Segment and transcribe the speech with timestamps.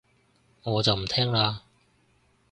[0.63, 1.59] 我就唔聽喇